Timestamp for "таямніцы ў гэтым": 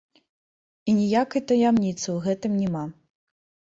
1.53-2.59